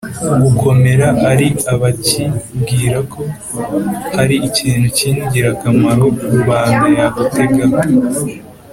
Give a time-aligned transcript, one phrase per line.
[0.41, 3.21] gukomera ari abacyibwira ko
[4.15, 7.87] hari ikintu cy'ingirakamaro rubanda yagutegaho,